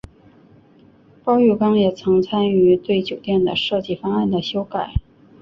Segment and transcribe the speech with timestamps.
[1.23, 4.95] 包玉刚也曾参与对酒店的设计方案的修改。